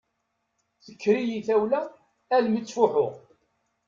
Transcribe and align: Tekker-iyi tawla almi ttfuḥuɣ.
Tekker-iyi 0.85 1.39
tawla 1.47 1.81
almi 2.35 2.59
ttfuḥuɣ. 2.61 3.13